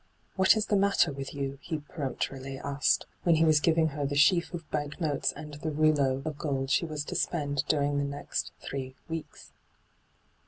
'What 0.35 0.57
is 0.57 0.65
the 0.65 0.75
matter 0.75 1.13
with 1.13 1.31
you 1.31 1.57
V 1.57 1.57
he 1.61 1.77
peremptorily 1.77 2.57
asked, 2.57 3.05
when 3.21 3.35
he 3.35 3.45
was 3.45 3.59
giving 3.59 3.89
her 3.89 4.03
the 4.03 4.15
sheaf 4.15 4.51
of 4.51 4.67
bank 4.71 4.99
notes 4.99 5.31
and 5.31 5.53
the 5.53 5.69
rouleaux 5.69 6.23
of 6.25 6.39
gold 6.39 6.71
she 6.71 6.85
was 6.87 7.05
to 7.05 7.15
spend 7.15 7.63
during 7.67 7.99
the 7.99 8.03
next 8.03 8.51
three 8.59 8.95
weeks. 9.07 9.51